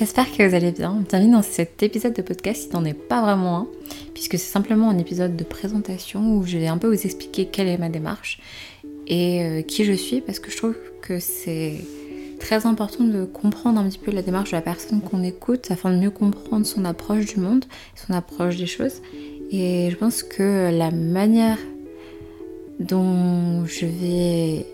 J'espère 0.00 0.34
que 0.34 0.48
vous 0.48 0.54
allez 0.54 0.72
bien. 0.72 1.04
Bienvenue 1.06 1.32
dans 1.32 1.42
cet 1.42 1.82
épisode 1.82 2.14
de 2.14 2.22
podcast 2.22 2.70
qui 2.70 2.74
n'en 2.74 2.86
est 2.86 2.94
pas 2.94 3.20
vraiment 3.20 3.58
un, 3.58 3.66
puisque 4.14 4.38
c'est 4.38 4.50
simplement 4.50 4.88
un 4.88 4.96
épisode 4.96 5.36
de 5.36 5.44
présentation 5.44 6.38
où 6.38 6.46
je 6.46 6.56
vais 6.56 6.68
un 6.68 6.78
peu 6.78 6.86
vous 6.86 7.02
expliquer 7.04 7.44
quelle 7.44 7.68
est 7.68 7.76
ma 7.76 7.90
démarche 7.90 8.40
et 9.06 9.44
euh, 9.44 9.60
qui 9.60 9.84
je 9.84 9.92
suis, 9.92 10.22
parce 10.22 10.38
que 10.38 10.50
je 10.50 10.56
trouve 10.56 10.74
que 11.02 11.20
c'est 11.20 11.74
très 12.38 12.64
important 12.64 13.04
de 13.04 13.26
comprendre 13.26 13.78
un 13.78 13.86
petit 13.90 13.98
peu 13.98 14.10
la 14.10 14.22
démarche 14.22 14.52
de 14.52 14.56
la 14.56 14.62
personne 14.62 15.02
qu'on 15.02 15.22
écoute 15.22 15.70
afin 15.70 15.90
de 15.90 15.98
mieux 15.98 16.10
comprendre 16.10 16.64
son 16.64 16.86
approche 16.86 17.26
du 17.34 17.38
monde, 17.38 17.66
son 17.94 18.14
approche 18.14 18.56
des 18.56 18.64
choses. 18.64 19.02
Et 19.50 19.90
je 19.90 19.96
pense 19.96 20.22
que 20.22 20.70
la 20.72 20.90
manière 20.90 21.58
dont 22.78 23.66
je 23.66 23.84
vais 23.84 24.64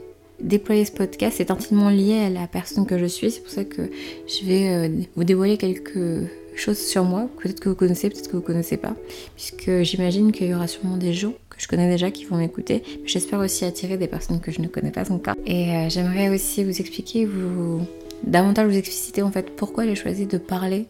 déployer 0.41 0.85
ce 0.85 0.93
podcast 0.93 1.41
est 1.41 1.51
intimement 1.51 1.91
lié 1.91 2.19
à 2.19 2.31
la 2.31 2.47
personne 2.47 2.87
que 2.87 2.99
je 2.99 3.07
suis. 3.07 3.31
C'est 3.31 3.41
pour 3.41 3.53
ça 3.53 3.65
que 3.65 3.91
je 4.27 4.47
vais 4.47 4.69
euh, 4.69 4.89
vous 5.15 5.25
dévoiler 5.25 5.57
quelques 5.57 6.29
choses 6.55 6.79
sur 6.79 7.05
moi. 7.05 7.29
Peut-être 7.43 7.61
que 7.61 7.69
vous 7.69 7.75
connaissez, 7.75 8.11
peut-être 8.11 8.29
que 8.29 8.37
vous 8.37 8.43
connaissez 8.43 8.77
pas. 8.77 8.95
Puisque 9.35 9.83
j'imagine 9.83 10.33
qu'il 10.33 10.49
y 10.49 10.55
aura 10.55 10.67
sûrement 10.67 10.97
des 10.97 11.13
gens 11.13 11.33
que 11.51 11.61
je 11.61 11.69
connais 11.69 11.89
déjà 11.89 12.11
qui 12.11 12.25
vont 12.25 12.37
m'écouter. 12.37 12.83
J'espère 13.05 13.41
aussi 13.41 13.65
attirer 13.65 13.97
des 13.97 14.09
personnes 14.09 14.41
que 14.41 14.51
je 14.51 14.61
ne 14.61 14.67
connais 14.67 14.91
pas 14.91 15.11
encore. 15.11 15.35
Et 15.47 15.71
euh, 15.71 15.89
j'aimerais 15.89 16.29
aussi 16.29 16.65
vous 16.65 16.81
expliquer, 16.81 17.25
vous 17.25 17.83
davantage 18.25 18.69
vous 18.69 18.77
expliciter 18.77 19.23
en 19.23 19.31
fait 19.31 19.55
pourquoi 19.57 19.85
j'ai 19.85 19.95
choisi 19.95 20.27
de 20.27 20.39
parler, 20.39 20.87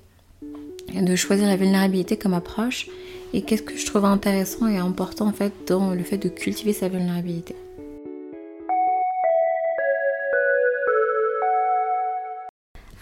de 0.95 1.17
choisir 1.17 1.47
la 1.47 1.57
vulnérabilité 1.57 2.17
comme 2.17 2.35
approche 2.35 2.89
et 3.33 3.43
qu'est-ce 3.43 3.63
que 3.63 3.77
je 3.77 3.85
trouve 3.85 4.05
intéressant 4.05 4.69
et 4.69 4.79
important 4.79 5.27
en 5.27 5.33
fait 5.33 5.53
dans 5.67 5.91
le 5.91 6.03
fait 6.03 6.19
de 6.19 6.29
cultiver 6.29 6.73
sa 6.73 6.89
vulnérabilité. 6.89 7.57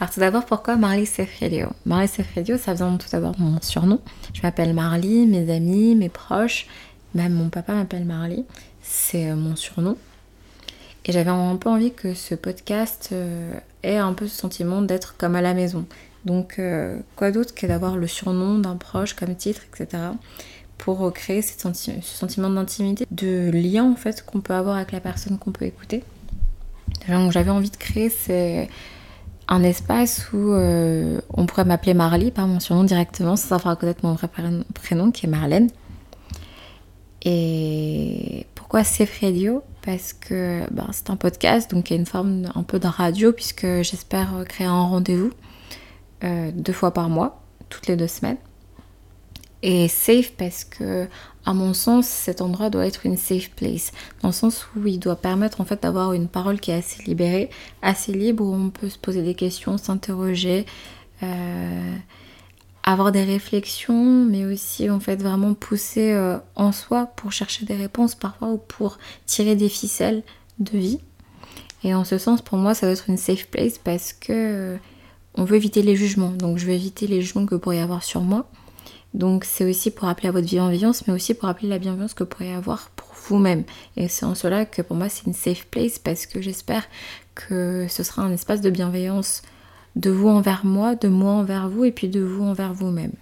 Alors 0.05 0.13
tout 0.13 0.21
d'abord, 0.21 0.45
pourquoi 0.45 0.77
Marley 0.77 1.07
Sefredio 1.07 1.69
Marley 1.87 2.09
Sefredio, 2.09 2.59
ça 2.59 2.75
vient 2.75 2.95
tout 2.99 3.09
d'abord 3.11 3.35
mon 3.39 3.59
surnom. 3.63 4.03
Je 4.35 4.43
m'appelle 4.43 4.75
Marley, 4.75 5.25
mes 5.25 5.51
amis, 5.51 5.95
mes 5.95 6.11
proches, 6.11 6.67
même 7.15 7.33
mon 7.33 7.49
papa 7.49 7.73
m'appelle 7.73 8.05
Marley. 8.05 8.45
C'est 8.83 9.31
euh, 9.31 9.35
mon 9.35 9.57
surnom. 9.57 9.97
Et 11.07 11.13
j'avais 11.13 11.31
un 11.31 11.57
peu 11.57 11.71
envie 11.71 11.91
que 11.91 12.13
ce 12.13 12.35
podcast 12.35 13.09
euh, 13.13 13.55
ait 13.83 13.97
un 13.97 14.13
peu 14.13 14.29
ce 14.29 14.37
sentiment 14.37 14.83
d'être 14.83 15.17
comme 15.17 15.37
à 15.37 15.41
la 15.41 15.55
maison. 15.55 15.87
Donc 16.27 16.59
euh, 16.59 16.99
quoi 17.17 17.31
d'autre 17.31 17.55
que 17.55 17.67
d'avoir 17.67 17.97
le 17.97 18.07
surnom 18.07 18.59
d'un 18.59 18.77
proche 18.77 19.15
comme 19.15 19.35
titre, 19.35 19.63
etc. 19.73 20.03
Pour 20.77 21.15
créer 21.15 21.41
ce 21.41 21.55
sentiment 22.03 22.51
d'intimité, 22.51 23.07
de 23.11 23.51
lien 23.51 23.91
en 23.91 23.97
fait 23.97 24.23
qu'on 24.23 24.43
peut 24.43 24.53
avoir 24.53 24.77
avec 24.77 24.93
la 24.93 25.01
personne 25.01 25.39
qu'on 25.39 25.53
peut 25.53 25.65
écouter? 25.65 26.05
J'avais 27.09 27.51
envie 27.51 27.71
de 27.71 27.77
créer 27.79 28.11
c'est 28.11 28.69
un 29.49 29.63
espace 29.63 30.33
où 30.33 30.53
euh, 30.53 31.21
on 31.31 31.47
pourrait 31.47 31.65
m'appeler 31.65 31.95
Marley 31.95 32.31
par 32.31 32.47
mon 32.47 32.61
surnom 32.61 32.85
directement 32.85 33.37
sans 33.37 33.57
avoir 33.57 33.79
connaître 33.79 34.05
mon 34.05 34.15
vrai 34.15 34.29
prénom 34.29 35.11
qui 35.11 35.27
est 35.27 35.29
Marlène. 35.29 35.71
Et 37.23 38.47
pourquoi 38.55 38.85
c'est 38.85 39.09
Radio 39.21 39.63
Parce 39.83 40.13
que 40.13 40.63
ben, 40.71 40.89
c'est 40.93 41.11
un 41.11 41.17
podcast, 41.17 41.71
donc 41.71 41.91
il 41.91 41.95
y 41.95 41.97
a 41.97 42.01
une 42.01 42.07
forme 42.07 42.51
un 42.55 42.63
peu 42.63 42.79
de 42.79 42.87
radio, 42.87 43.33
puisque 43.33 43.67
j'espère 43.83 44.45
créer 44.47 44.67
un 44.67 44.83
rendez-vous 44.83 45.31
euh, 46.23 46.51
deux 46.55 46.73
fois 46.73 46.93
par 46.93 47.09
mois, 47.09 47.43
toutes 47.69 47.87
les 47.87 47.97
deux 47.97 48.07
semaines. 48.07 48.37
Et 49.67 49.89
safe 49.89 50.33
parce 50.33 50.63
que 50.63 51.09
à 51.47 51.55
mon 51.55 51.73
sens, 51.73 52.07
cet 52.07 52.43
endroit 52.43 52.69
doit 52.69 52.87
être 52.87 53.07
une 53.07 53.17
safe 53.17 53.49
place, 53.49 53.93
dans 54.21 54.29
le 54.29 54.35
sens 54.35 54.67
où 54.77 54.87
il 54.87 54.99
doit 54.99 55.17
permettre 55.17 55.63
en 55.63 55.65
fait 55.65 55.83
d'avoir 55.83 56.13
une 56.13 56.29
parole 56.29 56.61
qui 56.61 56.71
est 56.71 56.75
assez 56.75 57.03
libérée, 57.05 57.49
assez 57.81 58.13
libre, 58.13 58.45
où 58.45 58.55
on 58.55 58.69
peut 58.69 58.91
se 58.91 58.99
poser 58.99 59.23
des 59.23 59.35
questions, 59.35 59.79
s'interroger, 59.79 60.67
euh, 61.23 61.97
avoir 62.83 63.11
des 63.11 63.25
réflexions, 63.25 64.27
mais 64.27 64.45
aussi 64.45 64.91
en 64.91 65.01
fait 65.01 65.17
vraiment 65.23 65.55
pousser 65.55 66.13
euh, 66.13 66.37
en 66.57 66.71
soi 66.71 67.07
pour 67.17 67.33
chercher 67.33 67.65
des 67.65 67.77
réponses 67.77 68.15
parfois 68.15 68.49
ou 68.49 68.59
pour 68.59 68.99
tirer 69.25 69.57
des 69.57 69.71
ficelles 69.71 70.25
de 70.59 70.77
vie. 70.77 71.01
Et 71.85 71.95
en 71.95 72.05
ce 72.05 72.19
sens, 72.19 72.43
pour 72.43 72.59
moi, 72.59 72.75
ça 72.75 72.87
doit 72.87 72.93
être 72.93 73.09
une 73.09 73.17
safe 73.17 73.47
place 73.47 73.79
parce 73.79 74.13
que 74.13 74.33
euh, 74.33 74.77
on 75.37 75.45
veut 75.45 75.57
éviter 75.57 75.81
les 75.81 75.97
jugements. 75.97 76.33
Donc 76.33 76.59
je 76.59 76.67
veux 76.67 76.75
éviter 76.75 77.07
les 77.07 77.23
jugements 77.23 77.47
que 77.47 77.55
vous 77.55 77.61
pourriez 77.63 77.81
avoir 77.81 78.03
sur 78.03 78.21
moi 78.21 78.47
donc 79.15 79.45
c'est 79.45 79.65
aussi 79.65 79.91
pour 79.91 80.09
appeler 80.09 80.29
à 80.29 80.33
votre 80.33 80.47
bienveillance, 80.47 81.07
mais 81.07 81.15
aussi 81.15 81.35
pour 81.35 81.49
appeler 81.49 81.69
la 81.69 81.79
bienveillance 81.79 82.15
que 82.15 82.25
vous 82.25 82.29
pourriez 82.29 82.53
avoir 82.53 82.91
pour 82.91 83.09
vous-même. 83.29 83.63
Et 83.97 84.09
c'est 84.09 84.27
en 84.27 84.35
cela 84.35 84.67
que 84.67 84.83
pour 84.83 84.97
moi 84.97 85.09
c'est 85.09 85.27
une 85.27 85.33
safe 85.33 85.67
place 85.67 85.99
parce 85.99 86.27
que 86.27 86.43
j'espère 86.43 86.85
que 87.35 87.87
ce 87.89 88.03
sera 88.03 88.23
un 88.23 88.33
espace 88.33 88.61
de 88.61 88.71
bienveillance 88.71 89.43
de 89.97 90.11
vous 90.11 90.29
envers 90.29 90.65
moi, 90.65 90.97
de 90.97 91.09
moi 91.09 91.33
envers 91.33 91.69
vous 91.69 91.85
et 91.85 91.93
puis 91.93 92.09
de 92.09 92.21
vous 92.21 92.43
envers 92.43 92.75
vous-même. 92.75 93.13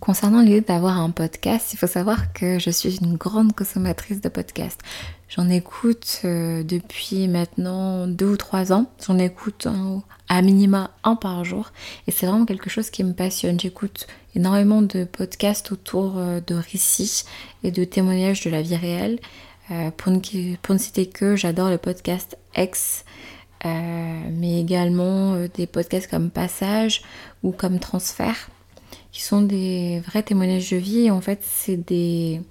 Concernant 0.00 0.42
l'idée 0.42 0.60
d'avoir 0.60 1.00
un 1.00 1.10
podcast, 1.10 1.72
il 1.72 1.78
faut 1.78 1.86
savoir 1.86 2.32
que 2.32 2.58
je 2.58 2.70
suis 2.70 2.98
une 2.98 3.16
grande 3.16 3.54
consommatrice 3.54 4.20
de 4.20 4.28
podcasts. 4.28 4.80
J'en 5.28 5.48
écoute 5.48 6.20
euh, 6.24 6.62
depuis 6.62 7.26
maintenant 7.26 8.06
deux 8.06 8.26
ou 8.26 8.36
trois 8.36 8.72
ans. 8.72 8.86
J'en 9.04 9.18
écoute 9.18 9.66
à 10.28 10.40
minima 10.40 10.92
un 11.02 11.16
par 11.16 11.44
jour. 11.44 11.72
Et 12.06 12.12
c'est 12.12 12.26
vraiment 12.26 12.46
quelque 12.46 12.70
chose 12.70 12.90
qui 12.90 13.02
me 13.02 13.12
passionne. 13.12 13.58
J'écoute 13.58 14.06
énormément 14.36 14.82
de 14.82 15.04
podcasts 15.04 15.72
autour 15.72 16.14
euh, 16.16 16.40
de 16.46 16.54
récits 16.54 17.24
et 17.64 17.72
de 17.72 17.82
témoignages 17.82 18.44
de 18.44 18.50
la 18.50 18.62
vie 18.62 18.76
réelle. 18.76 19.18
Euh, 19.72 19.90
pour, 19.90 20.12
ne, 20.12 20.78
citer 20.78 21.06
que, 21.06 21.34
j'adore 21.34 21.70
le 21.70 21.78
podcast 21.78 22.38
X, 22.56 23.04
mais 23.64 24.60
également 24.60 25.36
des 25.54 25.66
podcasts 25.66 26.08
comme 26.08 26.30
Passage 26.30 27.02
ou 27.42 27.50
comme 27.50 27.80
Transfert, 27.80 28.48
qui 29.10 29.22
sont 29.22 29.42
des 29.42 30.00
vrais 30.06 30.22
témoignages 30.22 30.70
de 30.70 30.76
vie. 30.76 31.10
en 31.10 31.20
fait, 31.20 31.40
c'est 31.42 31.76
des 31.76 32.42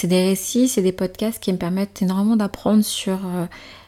c'est 0.00 0.06
des 0.06 0.22
récits, 0.22 0.68
c'est 0.68 0.80
des 0.80 0.92
podcasts 0.92 1.42
qui 1.42 1.52
me 1.52 1.58
permettent 1.58 2.02
énormément 2.02 2.36
d'apprendre 2.36 2.84
sur 2.84 3.18
euh, 3.26 3.46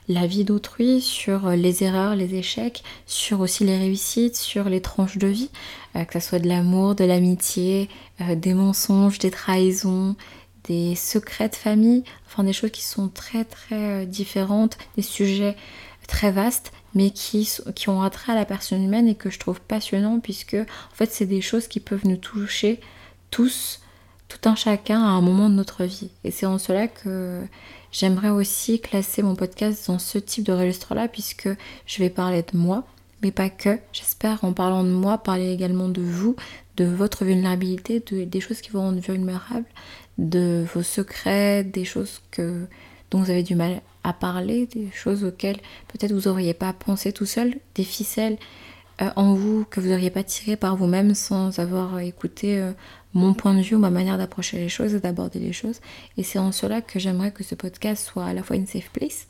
la 0.09 0.27
vie 0.27 0.43
d'autrui, 0.43 1.01
sur 1.01 1.47
euh, 1.47 1.55
les 1.55 1.85
erreurs, 1.85 2.17
les 2.17 2.35
échecs, 2.35 2.83
sur 3.07 3.39
aussi 3.39 3.63
les 3.63 3.79
réussites, 3.79 4.35
sur 4.35 4.69
les 4.69 4.81
tranches 4.81 5.19
de 5.19 5.29
vie, 5.29 5.51
euh, 5.95 6.05
que 6.05 6.19
ce 6.19 6.29
soit 6.31 6.41
de 6.41 6.49
l'amour, 6.49 6.97
de 6.97 7.05
l'amitié, 7.05 7.89
des 8.19 8.55
mensonges, 8.55 9.21
des 9.21 9.31
trahisons, 9.31 10.17
des 10.65 10.97
secrets 10.97 11.49
de 11.49 11.55
famille, 11.55 12.03
enfin 12.27 12.43
des 12.43 12.53
choses 12.53 12.73
qui 12.73 12.83
sont 12.83 13.07
très 13.07 13.45
très 13.45 14.05
différentes, 14.05 14.79
des 14.97 15.03
sujets 15.03 15.55
très 16.09 16.33
vastes, 16.33 16.73
mais 16.97 17.11
qui, 17.11 17.49
qui 17.77 17.89
ont 17.89 18.03
attrait 18.03 18.33
à 18.33 18.35
la 18.35 18.47
personne 18.47 18.83
humaine 18.83 19.07
et 19.07 19.15
que 19.15 19.31
je 19.31 19.39
trouve 19.39 19.61
passionnant 19.61 20.19
puisque 20.19 20.55
en 20.55 20.95
fait 20.95 21.13
c'est 21.13 21.27
des 21.27 21.41
choses 21.41 21.69
qui 21.69 21.79
peuvent 21.79 22.05
nous 22.05 22.17
toucher 22.17 22.81
tous 23.31 23.81
tout 24.31 24.49
un 24.49 24.55
chacun 24.55 25.03
à 25.03 25.09
un 25.09 25.21
moment 25.21 25.51
de 25.51 25.55
notre 25.55 25.85
vie. 25.85 26.11
Et 26.25 26.31
c'est 26.31 26.47
en 26.47 26.59
cela 26.59 26.87
que 26.87 27.43
j'aimerais 27.91 28.31
aussi 28.31 28.81
classer 28.81 29.23
mon 29.23 29.35
podcast 29.35 29.89
dans 29.89 29.99
ce 29.99 30.19
type 30.19 30.45
de 30.45 30.53
registre-là, 30.53 31.09
puisque 31.09 31.49
je 31.87 31.99
vais 31.99 32.11
parler 32.11 32.43
de 32.43 32.57
moi, 32.57 32.85
mais 33.23 33.33
pas 33.33 33.51
que. 33.51 33.79
J'espère, 33.93 34.45
en 34.45 34.53
parlant 34.53 34.85
de 34.85 34.91
moi, 34.91 35.19
parler 35.19 35.53
également 35.53 35.89
de 35.89 36.01
vous, 36.01 36.37
de 36.77 36.85
votre 36.85 37.25
vulnérabilité, 37.25 38.01
de, 38.01 38.25
des 38.25 38.41
choses 38.41 38.61
qui 38.61 38.71
vous 38.71 38.79
rendent 38.79 39.01
vulnérables, 39.01 39.67
de 40.17 40.65
vos 40.73 40.83
secrets, 40.83 41.65
des 41.65 41.85
choses 41.85 42.23
que, 42.31 42.67
dont 43.11 43.19
vous 43.19 43.31
avez 43.31 43.43
du 43.43 43.57
mal 43.57 43.83
à 44.05 44.13
parler, 44.13 44.67
des 44.67 44.91
choses 44.93 45.25
auxquelles 45.25 45.59
peut-être 45.89 46.13
vous 46.13 46.29
n'auriez 46.29 46.55
pas 46.55 46.73
pensé 46.73 47.13
tout 47.13 47.27
seul, 47.27 47.57
des 47.75 47.85
ficelles 47.85 48.39
en 49.17 49.35
vous 49.35 49.65
que 49.71 49.81
vous 49.81 49.89
n'auriez 49.89 50.11
pas 50.11 50.23
tiré 50.23 50.57
par 50.57 50.77
vous-même 50.77 51.15
sans 51.15 51.59
avoir 51.59 51.99
écouté 52.01 52.59
euh, 52.59 52.73
mon 53.15 53.35
point 53.35 53.55
de 53.55 53.63
vue 53.63 53.77
ou 53.77 53.79
ma 53.79 53.91
manière 53.91 54.19
d'approcher 54.19 54.59
les 54.59 54.69
choses 54.69 54.95
et 54.95 55.01
d'aborder 55.01 55.39
les 55.39 55.53
choses. 55.53 55.81
Et 56.17 56.23
c'est 56.23 56.39
en 56.39 56.53
cela 56.53 56.83
que 56.83 56.99
j'aimerais 56.99 57.33
que 57.33 57.43
ce 57.43 57.55
podcast 57.55 58.07
soit 58.07 58.27
à 58.27 58.35
la 58.35 58.43
fois 58.43 58.57
une 58.57 58.67
safe 58.67 58.91
place 58.91 59.27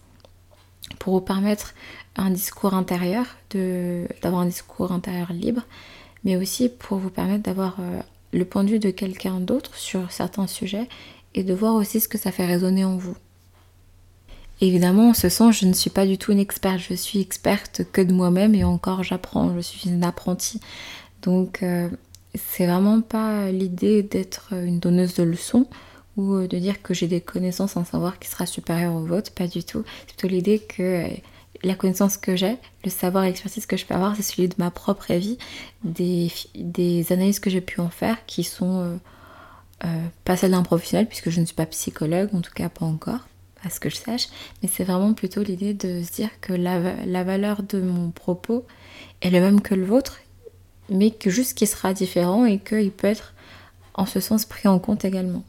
pour 0.98 1.14
vous 1.14 1.20
permettre 1.20 1.74
un 2.16 2.30
discours 2.30 2.74
intérieur, 2.74 3.26
d'avoir 3.54 4.42
un 4.42 4.46
discours 4.46 4.92
intérieur 4.92 5.32
libre, 5.32 5.62
mais 6.24 6.36
aussi 6.36 6.68
pour 6.68 6.98
vous 6.98 7.10
permettre 7.10 7.44
d'avoir 7.44 7.76
euh, 7.78 8.00
le 8.32 8.44
point 8.44 8.64
de 8.64 8.70
vue 8.70 8.78
de 8.78 8.90
quelqu'un 8.90 9.40
d'autre 9.40 9.76
sur 9.76 10.10
certains 10.10 10.46
sujets 10.46 10.88
et 11.34 11.44
de 11.44 11.54
voir 11.54 11.74
aussi 11.74 12.00
ce 12.00 12.08
que 12.08 12.18
ça 12.18 12.32
fait 12.32 12.46
résonner 12.46 12.84
en 12.84 12.96
vous. 12.96 13.16
Évidemment, 14.62 15.10
en 15.10 15.14
ce 15.14 15.30
sens, 15.30 15.58
je 15.58 15.66
ne 15.66 15.72
suis 15.72 15.88
pas 15.88 16.06
du 16.06 16.18
tout 16.18 16.32
une 16.32 16.38
experte. 16.38 16.80
Je 16.80 16.94
suis 16.94 17.20
experte 17.20 17.82
que 17.92 18.02
de 18.02 18.12
moi-même 18.12 18.54
et 18.54 18.64
encore 18.64 19.02
j'apprends. 19.02 19.54
Je 19.54 19.60
suis 19.60 19.88
une 19.88 20.04
apprentie. 20.04 20.60
Donc, 21.22 21.62
euh, 21.62 21.88
c'est 22.34 22.66
vraiment 22.66 23.00
pas 23.00 23.50
l'idée 23.50 24.02
d'être 24.02 24.52
une 24.52 24.78
donneuse 24.78 25.14
de 25.14 25.22
leçons 25.22 25.66
ou 26.16 26.34
euh, 26.34 26.46
de 26.46 26.58
dire 26.58 26.82
que 26.82 26.92
j'ai 26.92 27.08
des 27.08 27.22
connaissances, 27.22 27.76
en 27.76 27.86
savoir 27.86 28.18
qui 28.18 28.28
sera 28.28 28.44
supérieur 28.44 28.94
au 28.94 29.00
vôtre. 29.00 29.32
Pas 29.32 29.46
du 29.46 29.64
tout. 29.64 29.82
C'est 30.00 30.16
plutôt 30.16 30.28
l'idée 30.28 30.58
que 30.58 30.82
euh, 30.82 31.08
la 31.62 31.74
connaissance 31.74 32.18
que 32.18 32.36
j'ai, 32.36 32.58
le 32.84 32.90
savoir 32.90 33.24
et 33.24 33.28
l'expertise 33.28 33.64
que 33.64 33.78
je 33.78 33.86
peux 33.86 33.94
avoir, 33.94 34.14
c'est 34.14 34.22
celui 34.22 34.48
de 34.48 34.54
ma 34.58 34.70
propre 34.70 35.14
vie, 35.14 35.38
des, 35.84 36.30
analyses 37.10 37.40
que 37.40 37.50
j'ai 37.50 37.60
pu 37.60 37.80
en 37.80 37.90
faire 37.90 38.24
qui 38.26 38.44
sont 38.44 38.98
pas 40.24 40.36
celles 40.38 40.52
d'un 40.52 40.62
professionnel 40.62 41.06
puisque 41.06 41.28
je 41.28 41.40
ne 41.40 41.44
suis 41.44 41.54
pas 41.54 41.66
psychologue, 41.66 42.30
en 42.34 42.40
tout 42.40 42.52
cas 42.54 42.70
pas 42.70 42.86
encore 42.86 43.20
à 43.64 43.70
ce 43.70 43.80
que 43.80 43.90
je 43.90 43.96
sache, 43.96 44.28
mais 44.62 44.68
c'est 44.72 44.84
vraiment 44.84 45.12
plutôt 45.12 45.42
l'idée 45.42 45.74
de 45.74 46.02
se 46.02 46.12
dire 46.12 46.30
que 46.40 46.52
la, 46.52 47.24
valeur 47.24 47.62
de 47.62 47.80
mon 47.80 48.10
propos 48.10 48.64
est 49.20 49.30
le 49.30 49.40
même 49.40 49.60
que 49.60 49.74
le 49.74 49.84
vôtre, 49.84 50.20
mais 50.88 51.10
que 51.10 51.30
juste 51.30 51.56
qu'il 51.56 51.68
sera 51.68 51.92
différent 51.92 52.44
et 52.44 52.58
qu'il 52.58 52.90
peut 52.90 53.06
être 53.06 53.34
en 53.94 54.06
ce 54.06 54.20
sens 54.20 54.44
pris 54.44 54.68
en 54.68 54.78
compte 54.78 55.04
également. 55.04 55.44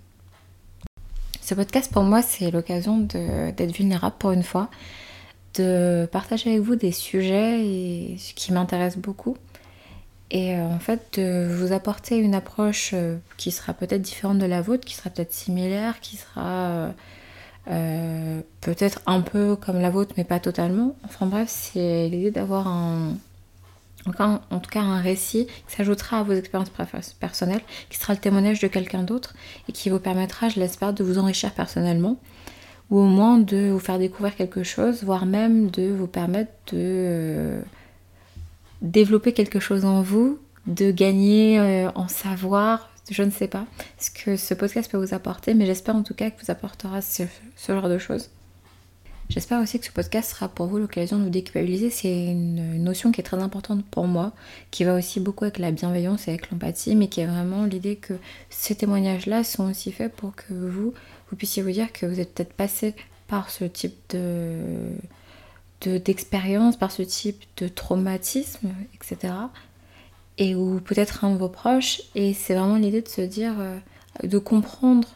Ce 1.42 1.54
podcast 1.54 1.92
pour 1.92 2.04
moi 2.04 2.22
c'est 2.22 2.52
l'occasion 2.52 3.00
d'être 3.00 3.76
vulnérable 3.76 4.16
pour 4.20 4.32
une 4.32 4.44
fois, 4.44 4.70
de 5.56 6.08
partager 6.12 6.52
avec 6.52 6.62
vous 6.62 6.76
des 6.76 6.92
sujets 6.92 8.16
qui 8.36 8.54
m'intéressent 8.54 9.02
beaucoup 9.02 9.38
et 10.32 10.56
euh, 10.56 10.66
en 10.66 10.80
fait 10.80 11.20
de 11.20 11.54
vous 11.54 11.74
apporter 11.74 12.18
une 12.18 12.34
approche 12.34 12.92
euh, 12.94 13.18
qui 13.38 13.52
sera 13.52 13.74
peut-être 13.74 14.02
différente 14.02 14.38
de 14.38 14.46
la 14.46 14.62
vôtre, 14.62 14.86
qui 14.86 14.96
sera 14.96 15.10
peut-être 15.10 15.34
similaire, 15.34 16.00
qui 16.00 16.16
sera 16.16 16.94
euh, 17.70 18.42
peut-être 18.62 19.02
un 19.06 19.22
peu 19.22 19.56
comme 19.56 19.80
la 19.80 19.90
vôtre 19.90 20.14
mais 20.18 20.24
pas 20.24 20.40
totalement. 20.40 20.96
Enfin 21.06 21.26
bref, 21.26 21.50
c'est 21.50 22.10
l'idée 22.10 22.32
d'avoir 22.32 22.68
un, 22.68 23.18
en 24.06 24.60
tout 24.60 24.70
cas 24.70 24.82
un 24.82 25.00
récit 25.00 25.48
qui 25.68 25.76
s'ajoutera 25.76 26.20
à 26.20 26.24
vos 26.24 26.34
expériences 26.34 26.72
personnelles, 27.20 27.62
qui 27.90 27.98
sera 27.98 28.14
le 28.14 28.20
témoignage 28.20 28.60
de 28.60 28.68
quelqu'un 28.68 29.04
d'autre 29.04 29.36
et 29.70 29.72
qui 29.72 29.90
vous 29.90 30.00
permettra, 30.00 30.50
je 30.50 30.60
l'espère, 30.60 30.94
de 30.94 31.04
vous 31.04 31.18
enrichir 31.18 31.52
personnellement 31.52 32.18
ou 32.92 33.00
au 33.00 33.06
moins 33.06 33.38
de 33.38 33.70
vous 33.72 33.80
faire 33.80 33.98
découvrir 33.98 34.36
quelque 34.36 34.64
chose, 34.64 35.04
voire 35.04 35.26
même 35.26 35.72
de 35.72 35.90
vous 35.90 36.08
permettre 36.08 36.52
de 36.74 36.78
euh, 36.78 37.62
développer 38.82 39.32
quelque 39.32 39.62
chose 39.62 39.86
en 39.86 40.02
vous, 40.02 40.40
de 40.68 40.92
gagner 40.92 41.60
euh, 41.60 41.90
en 41.96 42.10
savoir, 42.10 42.91
je 43.10 43.24
ne 43.24 43.32
sais 43.32 43.48
pas 43.48 43.66
ce 43.98 44.12
que 44.12 44.38
ce 44.38 44.54
podcast 44.54 44.92
peut 44.92 44.98
vous 44.98 45.14
apporter, 45.14 45.54
mais 45.54 45.66
j'espère 45.66 45.96
en 45.96 46.04
tout 46.04 46.14
cas 46.14 46.30
que 46.30 46.42
vous 46.44 46.52
apportera 46.52 47.02
ce 47.02 47.24
genre 47.68 47.90
de 47.90 47.98
choses. 47.98 48.30
J'espère 49.32 49.62
aussi 49.62 49.80
que 49.80 49.86
ce 49.86 49.94
podcast 49.94 50.32
sera 50.32 50.50
pour 50.50 50.66
vous 50.66 50.78
l'occasion 50.78 51.18
de 51.18 51.24
vous 51.24 51.30
déculpabiliser. 51.30 51.90
C'est 51.90 52.26
une 52.32 52.84
notion 52.84 53.14
qui 53.14 53.22
est 53.22 53.24
très 53.24 53.42
importante 53.42 53.86
pour 53.86 54.06
moi, 54.06 54.34
qui 54.72 54.84
va 54.84 54.94
aussi 54.94 55.22
beaucoup 55.22 55.46
avec 55.46 55.58
la 55.58 55.72
bienveillance 55.72 56.28
et 56.28 56.32
avec 56.32 56.52
l'empathie, 56.52 56.98
mais 56.98 57.08
qui 57.08 57.22
est 57.22 57.26
vraiment 57.26 57.64
l'idée 57.64 57.96
que 57.96 58.16
ces 58.50 58.76
témoignages-là 58.76 59.46
sont 59.46 59.70
aussi 59.70 59.94
faits 59.94 60.14
pour 60.14 60.36
que 60.36 60.52
vous, 60.52 60.94
vous 61.30 61.36
puissiez 61.38 61.64
vous 61.64 61.72
dire 61.72 61.94
que 61.94 62.06
vous 62.06 62.20
êtes 62.20 62.34
peut-être 62.34 62.52
passé 62.52 62.94
par 63.30 63.50
ce 63.50 63.64
type 63.64 63.96
de 64.10 64.60
d'expérience, 65.86 66.78
par 66.78 66.92
ce 66.92 67.02
type 67.02 67.42
de 67.58 67.70
traumatisme, 67.70 68.70
etc. 68.94 69.34
Et 70.38 70.56
ou 70.56 70.80
peut-être 70.80 71.26
un 71.26 71.34
de 71.34 71.38
vos 71.38 71.50
proches. 71.50 72.02
Et 72.16 72.34
c'est 72.34 72.56
vraiment 72.56 72.78
l'idée 72.78 73.02
de 73.02 73.08
se 73.08 73.22
dire, 73.22 73.54
euh, 73.60 73.78
de 74.24 74.38
comprendre 74.38 75.08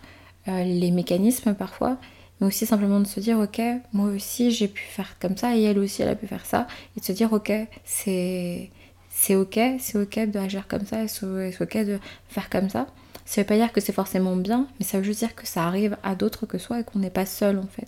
euh, 0.47 0.63
les 0.63 0.91
mécanismes 0.91 1.56
parfois 1.56 1.97
mais 2.39 2.47
aussi 2.47 2.65
simplement 2.65 3.00
de 3.00 3.07
se 3.07 3.19
dire 3.19 3.39
ok 3.39 3.62
moi 3.94 4.09
aussi 4.09 4.51
j'ai 4.51 4.67
pu 4.67 4.83
faire 4.83 5.17
comme 5.19 5.38
ça 5.38 5.56
et 5.56 5.63
elle 5.63 5.79
aussi 5.79 6.01
elle 6.01 6.09
a 6.09 6.15
pu 6.15 6.27
faire 6.27 6.45
ça 6.45 6.67
et 6.95 7.00
de 7.00 7.06
se 7.06 7.12
dire 7.12 7.33
ok 7.33 7.51
c'est 7.83 8.69
c'est 9.09 9.35
ok 9.35 9.59
c'est 9.79 9.97
ok 9.97 10.29
d'agir 10.29 10.67
comme 10.67 10.85
ça 10.85 11.07
c'est 11.07 11.61
ok 11.61 11.77
de 11.85 12.00
faire 12.27 12.50
comme 12.50 12.69
ça 12.69 12.88
ça 13.25 13.41
veut 13.41 13.47
pas 13.47 13.56
dire 13.56 13.71
que 13.73 13.81
c'est 13.81 13.94
forcément 13.94 14.35
bien 14.35 14.68
mais 14.77 14.85
ça 14.85 15.00
veut 15.00 15.03
juste 15.03 15.19
dire 15.19 15.33
que 15.33 15.47
ça 15.47 15.65
arrive 15.65 15.97
à 16.03 16.13
d'autres 16.13 16.45
que 16.45 16.59
soi 16.59 16.81
et 16.81 16.83
qu'on 16.83 17.00
n'est 17.00 17.09
pas 17.09 17.25
seul 17.25 17.57
en 17.57 17.68
fait 17.68 17.88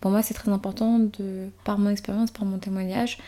pour 0.00 0.10
moi 0.10 0.22
c'est 0.22 0.34
très 0.34 0.50
important 0.50 0.98
de 0.98 1.48
par 1.64 1.78
mon 1.78 1.90
expérience 1.90 2.30
par 2.30 2.46
mon 2.46 2.58
témoignage 2.58 3.18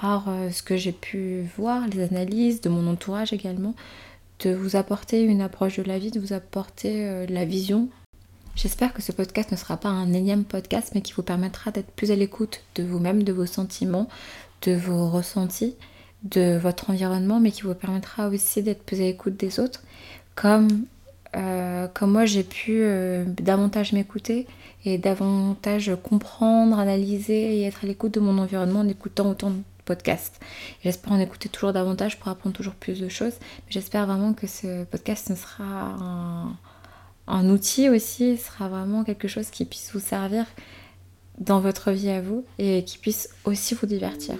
par 0.00 0.28
euh, 0.28 0.50
ce 0.50 0.62
que 0.62 0.76
j'ai 0.76 0.92
pu 0.92 1.42
voir 1.58 1.86
les 1.86 2.02
analyses 2.02 2.60
de 2.60 2.68
mon 2.68 2.90
entourage 2.90 3.32
également 3.32 3.74
de 4.40 4.50
vous 4.54 4.76
apporter 4.76 5.22
une 5.22 5.42
approche 5.42 5.76
de 5.76 5.82
la 5.82 5.98
vie 5.98 6.10
de 6.10 6.18
vous 6.18 6.32
apporter 6.32 7.06
euh, 7.06 7.26
la 7.28 7.44
vision. 7.44 7.88
J'espère 8.56 8.94
que 8.94 9.02
ce 9.02 9.12
podcast 9.12 9.52
ne 9.52 9.56
sera 9.56 9.76
pas 9.76 9.90
un 9.90 10.12
énième 10.12 10.44
podcast, 10.44 10.92
mais 10.94 11.02
qui 11.02 11.12
vous 11.12 11.22
permettra 11.22 11.70
d'être 11.70 11.90
plus 11.90 12.10
à 12.10 12.16
l'écoute 12.16 12.62
de 12.74 12.82
vous-même, 12.82 13.22
de 13.22 13.32
vos 13.32 13.46
sentiments, 13.46 14.08
de 14.62 14.72
vos 14.72 15.08
ressentis, 15.08 15.76
de 16.24 16.56
votre 16.56 16.90
environnement, 16.90 17.38
mais 17.38 17.50
qui 17.50 17.62
vous 17.62 17.74
permettra 17.74 18.28
aussi 18.28 18.62
d'être 18.62 18.82
plus 18.82 19.00
à 19.00 19.04
l'écoute 19.04 19.36
des 19.36 19.60
autres, 19.60 19.82
comme, 20.34 20.84
euh, 21.36 21.86
comme 21.88 22.12
moi 22.12 22.24
j'ai 22.26 22.42
pu 22.42 22.82
davantage 23.26 23.92
m'écouter 23.92 24.46
et 24.84 24.98
davantage 24.98 25.92
comprendre, 26.02 26.78
analyser 26.78 27.58
et 27.58 27.64
être 27.64 27.84
à 27.84 27.86
l'écoute 27.86 28.14
de 28.14 28.20
mon 28.20 28.38
environnement 28.38 28.80
en 28.80 28.88
écoutant 28.88 29.30
autant 29.30 29.52
de 29.80 29.84
podcasts. 29.84 30.40
J'espère 30.84 31.12
en 31.12 31.18
écouter 31.18 31.48
toujours 31.48 31.72
davantage 31.72 32.18
pour 32.18 32.28
apprendre 32.28 32.54
toujours 32.54 32.74
plus 32.74 33.00
de 33.00 33.08
choses, 33.08 33.34
j'espère 33.68 34.06
vraiment 34.06 34.32
que 34.34 34.46
ce 34.46 34.84
podcast 34.84 35.30
ne 35.30 35.34
sera 35.34 35.96
un 37.30 37.48
outil 37.48 37.88
aussi 37.88 38.36
sera 38.36 38.68
vraiment 38.68 39.04
quelque 39.04 39.28
chose 39.28 39.50
qui 39.50 39.64
puisse 39.64 39.90
vous 39.92 40.00
servir 40.00 40.46
dans 41.38 41.60
votre 41.60 41.92
vie 41.92 42.10
à 42.10 42.20
vous 42.20 42.44
et 42.58 42.84
qui 42.84 42.98
puisse 42.98 43.30
aussi 43.44 43.74
vous 43.74 43.86
divertir. 43.86 44.36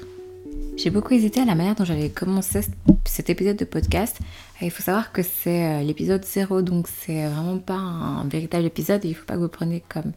J'ai 0.77 0.91
beaucoup 0.91 1.15
hésité 1.15 1.41
à 1.41 1.45
la 1.45 1.55
manière 1.55 1.75
dont 1.75 1.85
j'allais 1.85 2.11
commencer 2.11 2.63
cet 3.05 3.31
épisode 3.31 3.57
de 3.57 3.65
podcast. 3.65 4.19
Il 4.61 4.71
faut 4.71 4.83
savoir 4.83 5.13
que 5.13 5.23
c'est 5.23 5.65
euh, 5.65 5.83
l'épisode 5.83 6.25
0, 6.25 6.63
donc 6.63 6.89
c'est 6.89 7.27
vraiment 7.27 7.59
pas 7.59 7.75
un 7.75 8.25
véritable 8.25 8.65
épisode 8.65 9.05
et 9.05 9.09
il 9.09 9.15
faut 9.15 9.25
pas 9.25 9.35
que 9.35 9.41
vous 9.41 9.49
preniez 9.49 9.83
comme 9.89 10.13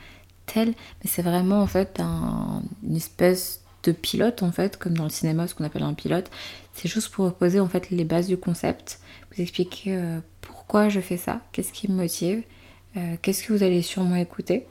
tel, 0.45 0.69
mais 0.69 1.09
c'est 1.09 1.21
vraiment 1.21 1.61
en 1.61 1.67
fait 1.67 1.99
une 1.99 2.95
espèce 2.95 3.62
de 3.83 3.91
pilote 3.91 4.43
en 4.43 4.51
fait, 4.51 4.77
comme 4.77 4.97
dans 4.97 5.03
le 5.03 5.09
cinéma, 5.09 5.47
ce 5.47 5.55
qu'on 5.55 5.63
appelle 5.63 5.83
un 5.83 5.93
pilote. 5.93 6.29
C'est 6.73 6.87
juste 6.87 7.09
pour 7.09 7.33
poser 7.33 7.59
en 7.59 7.67
fait 7.67 7.89
les 7.91 8.05
bases 8.05 8.27
du 8.27 8.37
concept, 8.37 8.99
vous 9.31 9.41
expliquer 9.41 9.95
euh, 9.95 10.19
pourquoi 10.41 10.89
je 10.89 10.99
fais 10.99 11.17
ça, 11.17 11.41
qu'est-ce 11.51 11.71
qui 11.73 11.91
me 11.91 11.95
motive, 11.95 12.43
euh, 12.97 13.15
qu'est-ce 13.21 13.43
que 13.43 13.53
vous 13.53 13.63
allez 13.63 13.81
sûrement 13.81 14.15
écouter 14.15 14.65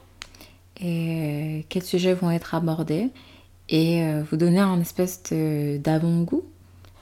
et 0.81 1.59
euh, 1.59 1.63
quels 1.69 1.83
sujets 1.83 2.13
vont 2.13 2.31
être 2.31 2.55
abordés 2.55 3.09
et 3.69 4.03
vous 4.29 4.35
donner 4.35 4.59
un 4.59 4.81
espèce 4.81 5.23
d'avant-goût, 5.31 6.43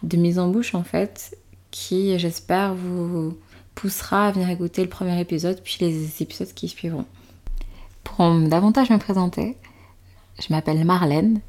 de 0.04 0.16
mise 0.16 0.38
en 0.38 0.48
bouche 0.50 0.76
en 0.76 0.84
fait, 0.84 1.36
qui 1.72 2.18
j'espère 2.20 2.76
vous 2.76 3.36
poussera 3.74 4.28
à 4.28 4.32
venir 4.32 4.50
écouter 4.50 4.84
le 4.84 4.90
premier 4.90 5.20
épisode 5.20 5.60
puis 5.64 5.78
les 5.80 6.22
épisodes 6.22 6.54
qui 6.54 6.68
suivront. 6.68 7.06
Pour 8.04 8.32
davantage 8.48 8.92
me 8.92 9.00
présenter, 9.00 9.58
je 10.40 10.54
m'appelle 10.54 10.86
Marlène, 10.86 11.42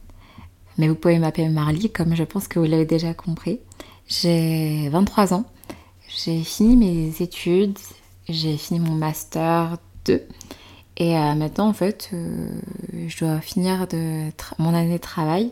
mais 0.79 0.89
vous 0.89 0.95
pouvez 0.95 1.19
m'appeler 1.19 1.49
Marly 1.49 1.91
comme 1.91 2.15
je 2.15 2.25
pense 2.25 2.49
que 2.49 2.59
vous 2.59 2.67
l'avez 2.67 2.87
déjà 2.87 3.15
compris. 3.15 3.61
J'ai 4.07 4.89
23 4.91 5.35
ans, 5.35 5.45
j'ai 6.09 6.43
fini 6.43 6.77
mes 6.77 7.23
études 7.23 7.79
j'ai 8.29 8.57
fini 8.57 8.81
mon 8.81 8.95
master 8.95 9.79
2 10.05 10.23
et 10.99 11.17
euh, 11.17 11.35
maintenant 11.35 11.69
en 11.69 11.73
fait 11.73 12.11
euh, 12.13 12.49
je 13.09 13.19
dois 13.25 13.41
finir 13.41 13.87
de 13.89 14.31
mon 14.59 14.75
année 14.75 14.95
de 14.95 15.03
travail, 15.03 15.51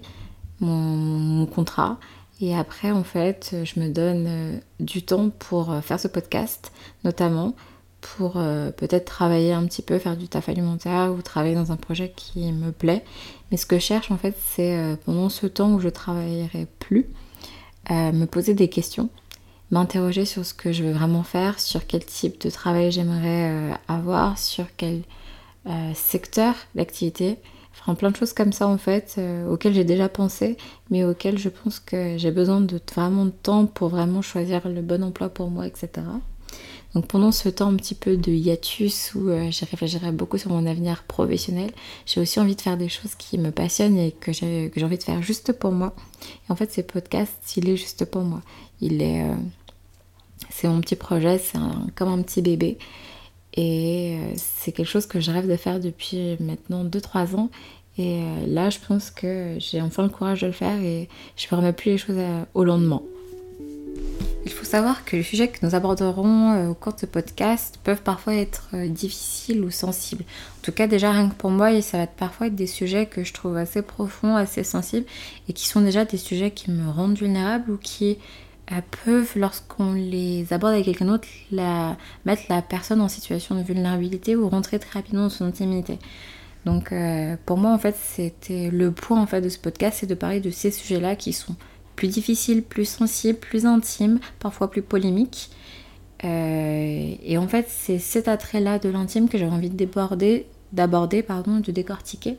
mon, 0.61 1.47
contrat 1.47 1.99
et 2.41 2.57
après 2.57 2.91
en 2.91 3.05
fait 3.05 3.57
je 3.65 3.81
me 3.81 3.89
donne 3.89 4.27
euh, 4.29 4.59
du 4.79 5.03
temps 5.03 5.31
pour 5.31 5.75
faire 5.83 5.99
ce 5.99 6.09
podcast 6.09 6.73
notamment 7.05 7.55
pour 8.00 8.33
peut-être 8.79 9.05
travailler 9.05 9.53
un 9.53 9.67
petit 9.67 9.83
peu, 9.83 9.99
faire 9.99 10.17
du 10.17 10.27
taf 10.27 10.49
alimentaire 10.49 11.12
ou 11.12 11.21
travailler 11.21 11.55
dans 11.55 11.71
un 11.71 11.77
projet 11.77 12.15
qui 12.17 12.50
me 12.50 12.73
plaît. 12.73 13.05
Mais 13.50 13.57
ce 13.57 13.66
que 13.66 13.76
je 13.76 13.85
cherche 13.85 14.11
en 14.11 14.16
fait 14.16 14.37
c'est 14.54 14.97
pendant 15.04 15.28
ce 15.28 15.47
temps 15.47 15.73
où 15.73 15.80
je 15.80 15.88
travaillerai 15.88 16.66
plus, 16.78 17.07
me 17.90 18.25
poser 18.25 18.54
des 18.54 18.69
questions 18.69 19.11
m'interroger 19.71 20.25
sur 20.25 20.45
ce 20.45 20.54
que 20.54 20.73
je 20.73 20.85
veux 20.85 20.92
vraiment 20.92 21.23
faire, 21.23 21.61
sur 21.61 21.87
quel 21.87 22.04
type 22.04 22.40
de 22.40 22.50
travail 22.50 22.90
j'aimerais 22.90 23.50
euh, 23.50 23.73
avoir, 23.88 24.38
sur 24.38 24.66
quel 24.76 25.02
euh, 25.66 25.92
secteur 25.95 26.54
d'activité. 26.75 27.38
Enfin, 27.78 27.95
plein 27.95 28.11
de 28.11 28.16
choses 28.16 28.33
comme 28.33 28.52
ça 28.52 28.66
en 28.66 28.78
fait, 28.78 29.14
euh, 29.19 29.49
auxquelles 29.49 29.75
j'ai 29.75 29.85
déjà 29.85 30.09
pensé, 30.09 30.57
mais 30.90 31.04
auxquelles 31.04 31.38
je 31.38 31.49
pense 31.49 31.78
que 31.78 32.19
j'ai 32.19 32.30
besoin 32.30 32.61
de 32.61 32.80
vraiment 32.95 33.26
de 33.26 33.30
temps 33.30 33.66
pour 33.66 33.88
vraiment 33.88 34.23
choisir 34.23 34.69
le 34.69 34.83
bon 34.83 35.02
emploi 35.02 35.28
pour 35.28 35.50
moi, 35.50 35.66
etc. 35.66 35.88
Donc 36.94 37.06
pendant 37.06 37.30
ce 37.30 37.49
temps 37.49 37.68
un 37.68 37.76
petit 37.76 37.94
peu 37.94 38.16
de 38.16 38.32
hiatus 38.32 39.14
où 39.14 39.30
j'y 39.50 39.64
réfléchirai 39.64 40.11
beaucoup 40.11 40.38
sur 40.38 40.50
mon 40.50 40.66
avenir 40.66 41.04
professionnel, 41.04 41.70
j'ai 42.04 42.20
aussi 42.20 42.40
envie 42.40 42.56
de 42.56 42.61
faire 42.61 42.76
des 42.76 42.88
choses 42.88 43.14
qui 43.14 43.38
me 43.38 43.52
passionnent 43.52 43.97
et 43.97 44.11
que 44.11 44.32
j'ai 44.32 44.73
envie 44.82 44.99
de 44.99 45.02
faire 45.02 45.23
juste 45.23 45.52
pour 45.52 45.70
moi. 45.70 45.94
Et 46.49 46.52
en 46.52 46.56
fait, 46.56 46.73
ce 46.73 46.80
podcast, 46.80 47.32
il 47.56 47.68
est 47.68 47.76
juste 47.76 48.04
pour 48.06 48.23
moi. 48.23 48.42
Il 48.80 49.02
est 49.02 49.25
c'est 50.49 50.68
mon 50.68 50.80
petit 50.80 50.97
projet, 50.97 51.38
c'est 51.38 51.59
comme 51.94 52.09
un 52.09 52.23
petit 52.23 52.42
bébé. 52.42 52.78
Et 53.54 54.16
euh, 54.18 54.32
c'est 54.37 54.73
quelque 54.73 54.88
chose 54.88 55.06
que 55.06 55.20
je 55.20 55.30
rêve 55.30 55.49
de 55.49 55.56
faire 55.56 55.80
depuis 55.80 56.37
maintenant 56.40 56.85
2-3 56.85 57.37
ans. 57.37 57.50
Et 57.99 58.23
euh, 58.23 58.47
là, 58.47 58.70
je 58.70 58.78
pense 58.87 59.11
que 59.11 59.56
j'ai 59.59 59.82
enfin 59.82 60.04
le 60.04 60.09
courage 60.09 60.42
de 60.42 60.47
le 60.47 60.52
faire 60.52 60.80
et 60.80 61.09
je 61.37 61.47
ne 61.50 61.56
remets 61.56 61.73
plus 61.73 61.92
les 61.92 61.99
choses 61.99 62.18
au 62.54 62.64
lendemain. 62.64 63.02
Il 64.47 64.52
faut 64.52 64.64
savoir 64.64 65.04
que 65.04 65.16
les 65.16 65.23
sujets 65.23 65.49
que 65.49 65.64
nous 65.64 65.75
aborderons 65.75 66.52
euh, 66.52 66.68
au 66.68 66.75
cours 66.75 66.94
de 66.94 67.00
ce 67.00 67.06
podcast 67.06 67.78
peuvent 67.85 68.02
parfois 68.02 68.35
être 68.35 68.70
difficiles 68.87 69.62
ou 69.62 69.70
sensibles. 69.70 70.25
En 70.25 70.62
tout 70.62 70.73
cas, 70.73 70.87
déjà 70.87 71.12
rien 71.12 71.28
que 71.28 71.35
pour 71.35 71.50
moi, 71.50 71.80
ça 71.82 71.99
va 71.99 72.06
parfois 72.06 72.47
être 72.47 72.54
des 72.54 72.66
sujets 72.66 73.06
que 73.06 73.23
je 73.23 73.32
trouve 73.32 73.56
assez 73.56 73.82
profonds, 73.82 74.37
assez 74.37 74.64
sensibles 74.64 75.06
et 75.49 75.52
qui 75.52 75.68
sont 75.68 75.82
déjà 75.82 76.04
des 76.04 76.16
sujets 76.16 76.50
qui 76.50 76.70
me 76.70 76.88
rendent 76.88 77.18
vulnérable 77.18 77.73
ou 77.73 77.76
qui 77.76 78.18
peuvent, 79.04 79.32
lorsqu'on 79.37 79.92
les 79.92 80.52
aborde 80.52 80.75
avec 80.75 80.85
quelqu'un 80.85 81.06
d'autre, 81.06 81.28
mettre 82.25 82.42
la 82.49 82.62
personne 82.62 83.00
en 83.00 83.09
situation 83.09 83.54
de 83.54 83.62
vulnérabilité 83.62 84.37
ou 84.37 84.49
rentrer 84.49 84.78
très 84.78 85.00
rapidement 85.00 85.25
dans 85.25 85.30
son 85.30 85.44
intimité. 85.47 85.99
Donc 86.66 86.92
euh, 86.92 87.37
pour 87.47 87.56
moi 87.56 87.73
en 87.73 87.78
fait 87.78 87.97
c'était 87.97 88.68
le 88.70 88.92
point 88.92 89.20
en 89.20 89.26
fait 89.26 89.40
de 89.40 89.49
ce 89.49 89.59
podcast, 89.59 89.99
c'est 90.00 90.06
de 90.06 90.14
parler 90.14 90.40
de 90.40 90.50
ces 90.50 90.70
sujets-là 90.70 91.16
qui 91.16 91.32
sont 91.32 91.56
plus 92.00 92.09
difficiles, 92.09 92.62
plus 92.62 92.87
sensibles, 92.87 93.38
plus 93.38 93.66
intimes, 93.66 94.21
parfois 94.38 94.71
plus 94.71 94.80
polémiques. 94.80 95.50
Euh, 96.25 97.14
et 97.23 97.37
en 97.37 97.47
fait, 97.47 97.66
c'est 97.69 97.99
cet 97.99 98.26
attrait-là 98.26 98.78
de 98.78 98.88
l'intime 98.88 99.28
que 99.28 99.37
j'avais 99.37 99.50
envie 99.50 99.69
de 99.69 99.76
déborder, 99.76 100.47
d'aborder, 100.73 101.23
pardon, 101.23 101.61
de 101.61 101.71
décortiquer. 101.71 102.38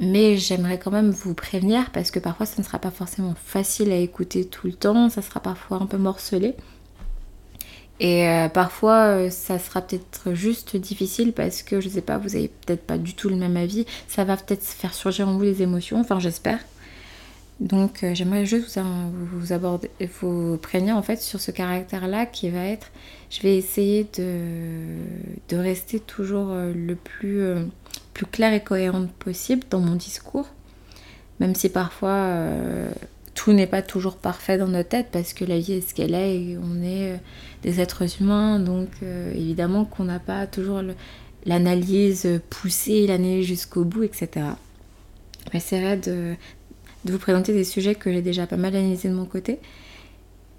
Mais 0.00 0.36
j'aimerais 0.38 0.80
quand 0.80 0.90
même 0.90 1.10
vous 1.10 1.34
prévenir 1.34 1.92
parce 1.92 2.10
que 2.10 2.18
parfois 2.18 2.46
ça 2.46 2.56
ne 2.58 2.64
sera 2.64 2.80
pas 2.80 2.90
forcément 2.90 3.34
facile 3.36 3.92
à 3.92 3.96
écouter 3.96 4.44
tout 4.44 4.66
le 4.66 4.72
temps, 4.72 5.08
ça 5.08 5.22
sera 5.22 5.38
parfois 5.38 5.76
un 5.80 5.86
peu 5.86 5.98
morcelé. 5.98 6.56
Et 8.00 8.26
euh, 8.26 8.48
parfois 8.48 9.04
euh, 9.04 9.30
ça 9.30 9.60
sera 9.60 9.82
peut-être 9.82 10.34
juste 10.34 10.76
difficile 10.76 11.32
parce 11.32 11.62
que 11.62 11.80
je 11.80 11.88
sais 11.88 12.00
pas, 12.00 12.18
vous 12.18 12.34
avez 12.34 12.48
peut-être 12.48 12.84
pas 12.84 12.98
du 12.98 13.14
tout 13.14 13.28
le 13.28 13.36
même 13.36 13.56
avis, 13.56 13.86
ça 14.08 14.24
va 14.24 14.36
peut-être 14.36 14.64
faire 14.64 14.94
surgir 14.94 15.28
en 15.28 15.34
vous 15.34 15.44
des 15.44 15.62
émotions, 15.62 16.00
enfin 16.00 16.18
j'espère. 16.18 16.58
Donc 17.60 18.02
euh, 18.02 18.14
j'aimerais 18.14 18.46
juste 18.46 18.78
vous, 18.78 19.38
vous, 19.38 19.52
aborder, 19.52 19.90
vous 20.20 20.56
prévenir 20.56 20.96
en 20.96 21.02
fait 21.02 21.20
sur 21.20 21.40
ce 21.40 21.50
caractère-là 21.50 22.24
qui 22.24 22.48
va 22.48 22.64
être, 22.64 22.90
je 23.28 23.42
vais 23.42 23.56
essayer 23.56 24.06
de, 24.16 25.56
rester 25.56 26.00
toujours 26.00 26.48
euh, 26.50 26.72
le 26.74 26.96
plus, 26.96 27.42
euh, 27.42 27.62
plus 28.14 28.24
clair 28.24 28.54
et 28.54 28.62
cohérent 28.62 29.06
possible 29.18 29.64
dans 29.68 29.80
mon 29.80 29.94
discours, 29.94 30.48
même 31.38 31.54
si 31.54 31.68
parfois 31.68 32.34
tout 33.34 33.52
n'est 33.52 33.66
pas 33.66 33.82
toujours 33.82 34.16
parfait 34.16 34.56
dans 34.56 34.68
notre 34.68 34.88
tête 34.88 35.08
parce 35.12 35.34
que 35.34 35.44
la 35.44 35.58
vie 35.58 35.74
est 35.74 35.88
ce 35.88 35.94
qu'elle 35.94 36.14
est 36.14 36.36
et 36.36 36.58
on 36.58 36.82
est 36.82 37.18
des 37.62 37.80
êtres 37.80 38.20
humains, 38.20 38.58
donc 38.58 38.88
évidemment 39.34 39.84
qu'on 39.84 40.04
n'a 40.04 40.18
pas 40.18 40.46
toujours 40.46 40.82
l'analyse 41.46 42.28
poussée, 42.50 43.06
l'analyse 43.06 43.46
jusqu'au 43.46 43.84
bout, 43.84 44.02
etc. 44.02 44.46
J'essaierai 45.52 45.96
de, 45.96 46.34
de 47.04 47.12
vous 47.12 47.18
présenter 47.18 47.52
des 47.52 47.64
sujets 47.64 47.94
que 47.94 48.12
j'ai 48.12 48.22
déjà 48.22 48.46
pas 48.46 48.56
mal 48.56 48.74
analysés 48.76 49.08
de 49.08 49.14
mon 49.14 49.24
côté 49.24 49.58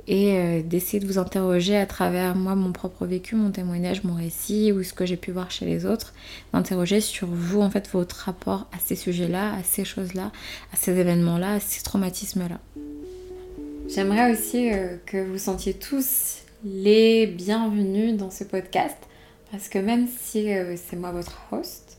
et 0.08 0.36
euh, 0.36 0.62
d'essayer 0.62 1.00
de 1.00 1.06
vous 1.06 1.18
interroger 1.18 1.78
à 1.78 1.86
travers 1.86 2.36
moi 2.36 2.56
mon 2.56 2.72
propre 2.72 3.06
vécu, 3.06 3.36
mon 3.36 3.52
témoignage, 3.52 4.04
mon 4.04 4.16
récit 4.16 4.72
ou 4.72 4.84
ce 4.84 4.94
que 4.94 5.06
j'ai 5.06 5.18
pu 5.18 5.32
voir 5.32 5.52
chez 5.52 5.66
les 5.66 5.86
autres, 5.86 6.14
d'interroger 6.54 7.02
sur 7.02 7.28
vous 7.28 7.62
en 7.62 7.70
fait 7.70 7.88
votre 7.90 8.16
rapport 8.16 8.68
à 8.74 8.80
ces 8.84 8.96
sujets-là, 8.96 9.54
à 9.54 9.64
ces 9.64 9.86
choses-là, 9.86 10.32
à 10.74 10.76
ces 10.76 10.98
événements-là, 10.98 11.54
à 11.54 11.60
ces 11.60 11.84
traumatismes-là. 11.84 12.60
J'aimerais 13.88 14.32
aussi 14.32 14.72
euh, 14.72 14.98
que 15.06 15.18
vous 15.18 15.38
sentiez 15.38 15.74
tous 15.74 16.42
les 16.64 17.28
bienvenus 17.28 18.16
dans 18.16 18.32
ce 18.32 18.44
podcast 18.44 18.98
parce 19.52 19.70
que 19.70 19.80
même 19.80 20.08
si 20.20 20.52
euh, 20.52 20.76
c'est 20.78 20.96
moi 20.96 21.12
votre 21.12 21.42
host 21.52 21.98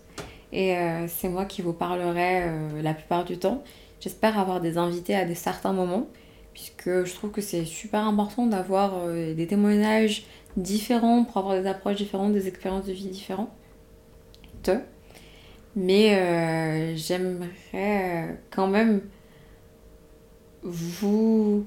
et 0.55 0.77
c'est 1.09 1.31
moi 1.31 1.47
qui 1.47 1.63
vous 1.63 1.73
parlerai 1.73 2.45
la 2.83 2.93
plupart 2.93 3.25
du 3.25 3.39
temps, 3.39 3.65
J'espère 4.03 4.37
avoir 4.37 4.61
des 4.61 4.79
invités 4.79 5.15
à 5.15 5.25
des 5.25 5.37
certains 5.37 5.73
moments, 5.73 6.09
puisque 6.53 7.05
je 7.05 7.15
trouve 7.15 7.31
que 7.31 7.41
c'est 7.41 7.65
super 7.65 8.05
important 8.05 8.47
d'avoir 8.47 8.95
euh, 8.97 9.33
des 9.33 9.47
témoignages 9.47 10.25
différents 10.57 11.23
pour 11.23 11.37
avoir 11.37 11.55
des 11.55 11.69
approches 11.69 11.99
différentes, 11.99 12.33
des 12.33 12.49
expériences 12.49 12.85
de 12.85 12.93
vie 12.93 13.07
différentes. 13.07 13.49
Mais 15.77 16.17
euh, 16.17 16.97
j'aimerais 16.97 17.47
euh, 17.75 18.33
quand 18.51 18.67
même 18.67 19.03
vous 20.65 21.65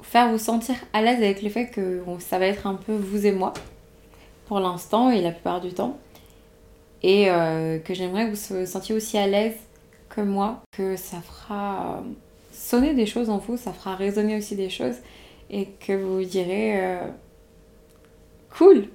faire 0.00 0.30
vous 0.30 0.38
sentir 0.38 0.76
à 0.94 1.02
l'aise 1.02 1.18
avec 1.18 1.42
le 1.42 1.50
fait 1.50 1.66
que 1.66 2.02
ça 2.20 2.38
va 2.38 2.46
être 2.46 2.66
un 2.66 2.74
peu 2.74 2.94
vous 2.94 3.26
et 3.26 3.32
moi 3.32 3.52
pour 4.46 4.60
l'instant 4.60 5.10
et 5.10 5.20
la 5.20 5.30
plupart 5.30 5.60
du 5.60 5.74
temps. 5.74 5.98
Et 7.02 7.26
que 7.84 7.92
j'aimerais 7.92 8.30
que 8.30 8.34
vous 8.34 8.60
vous 8.60 8.66
sentiez 8.66 8.94
aussi 8.94 9.18
à 9.18 9.26
l'aise 9.26 9.56
moi, 10.20 10.62
que 10.72 10.96
ça 10.96 11.20
fera 11.20 12.02
sonner 12.52 12.94
des 12.94 13.06
choses 13.06 13.30
en 13.30 13.38
vous, 13.38 13.56
ça 13.56 13.72
fera 13.72 13.96
résonner 13.96 14.36
aussi 14.36 14.56
des 14.56 14.70
choses 14.70 14.96
et 15.50 15.66
que 15.66 15.92
vous 15.92 16.24
direz 16.24 16.84
euh, 16.84 17.08
cool, 18.56 18.88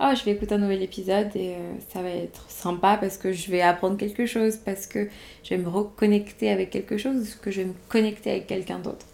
oh, 0.00 0.10
je 0.14 0.24
vais 0.24 0.32
écouter 0.32 0.54
un 0.54 0.58
nouvel 0.58 0.82
épisode 0.82 1.30
et 1.34 1.54
euh, 1.54 1.74
ça 1.92 2.02
va 2.02 2.10
être 2.10 2.50
sympa 2.50 2.96
parce 3.00 3.16
que 3.16 3.32
je 3.32 3.50
vais 3.50 3.60
apprendre 3.60 3.96
quelque 3.96 4.26
chose, 4.26 4.56
parce 4.56 4.86
que 4.86 5.08
je 5.44 5.50
vais 5.50 5.58
me 5.58 5.68
reconnecter 5.68 6.50
avec 6.50 6.70
quelque 6.70 6.98
chose, 6.98 7.34
que 7.36 7.50
je 7.50 7.62
vais 7.62 7.68
me 7.68 7.74
connecter 7.88 8.30
avec 8.30 8.46
quelqu'un 8.46 8.78
d'autre. 8.78 9.06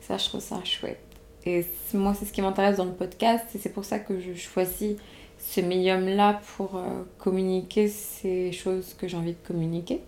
Ça, 0.00 0.16
je 0.18 0.28
trouve 0.28 0.40
ça 0.40 0.62
chouette. 0.64 1.00
Et 1.46 1.64
moi, 1.92 2.14
c'est 2.18 2.24
ce 2.24 2.32
qui 2.32 2.40
m'intéresse 2.40 2.76
dans 2.76 2.84
le 2.84 2.92
podcast 2.92 3.44
et 3.54 3.58
c'est 3.58 3.72
pour 3.72 3.84
ça 3.84 3.98
que 3.98 4.18
je 4.18 4.32
choisis 4.34 4.96
ce 5.38 5.60
médium-là 5.60 6.40
pour 6.56 6.76
euh, 6.76 7.02
communiquer 7.18 7.88
ces 7.88 8.50
choses 8.52 8.94
que 8.94 9.08
j'ai 9.08 9.16
envie 9.16 9.32
de 9.32 9.46
communiquer. 9.46 10.00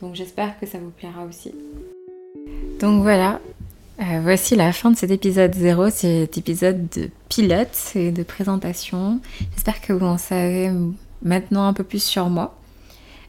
Donc 0.00 0.14
j'espère 0.14 0.58
que 0.58 0.66
ça 0.66 0.78
vous 0.78 0.90
plaira 0.90 1.24
aussi. 1.24 1.52
Donc 2.80 3.02
voilà, 3.02 3.40
euh, 4.00 4.20
voici 4.22 4.56
la 4.56 4.72
fin 4.72 4.90
de 4.90 4.96
cet 4.96 5.10
épisode 5.10 5.54
0, 5.54 5.90
cet 5.90 6.38
épisode 6.38 6.88
de 6.88 7.10
pilote 7.28 7.92
et 7.94 8.10
de 8.10 8.22
présentation. 8.22 9.20
J'espère 9.52 9.80
que 9.82 9.92
vous 9.92 10.06
en 10.06 10.16
savez 10.16 10.70
maintenant 11.22 11.66
un 11.66 11.74
peu 11.74 11.84
plus 11.84 12.02
sur 12.02 12.30
moi. 12.30 12.56